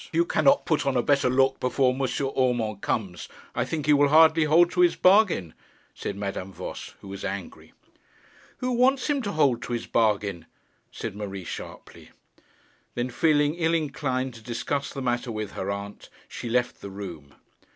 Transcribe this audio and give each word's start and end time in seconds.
'If 0.07 0.15
you 0.15 0.25
cannot 0.25 0.65
put 0.65 0.83
on 0.87 0.97
a 0.97 1.03
better 1.03 1.29
look 1.29 1.59
before 1.59 1.93
M. 1.93 2.01
Urmand 2.35 2.81
comes, 2.81 3.29
I 3.53 3.63
think 3.65 3.85
he 3.85 3.93
will 3.93 4.07
hardly 4.07 4.45
hold 4.45 4.71
to 4.71 4.81
his 4.81 4.95
bargain,' 4.95 5.53
said 5.93 6.15
Madame 6.15 6.51
Voss, 6.51 6.95
who 7.01 7.07
was 7.07 7.23
angry. 7.23 7.73
'Who 8.57 8.71
wants 8.71 9.11
him 9.11 9.21
to 9.21 9.33
hold 9.33 9.61
to 9.61 9.73
his 9.73 9.85
bargain?' 9.85 10.47
said 10.91 11.15
Marie 11.15 11.43
sharply. 11.45 12.09
Then 12.95 13.11
feeling 13.11 13.53
ill 13.53 13.75
inclined 13.75 14.33
to 14.33 14.41
discuss 14.41 14.91
the 14.91 15.03
matter 15.03 15.31
with 15.31 15.51
her 15.51 15.69
aunt, 15.69 16.09
she 16.27 16.49
left 16.49 16.81
the 16.81 16.89
room. 16.89 17.35